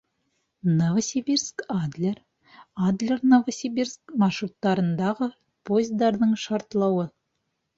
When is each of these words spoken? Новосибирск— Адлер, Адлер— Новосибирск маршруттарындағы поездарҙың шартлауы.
Новосибирск— 0.77 1.57
Адлер, 1.81 2.17
Адлер— 2.87 3.19
Новосибирск 3.33 4.01
маршруттарындағы 4.25 5.29
поездарҙың 5.71 6.35
шартлауы. 6.47 7.07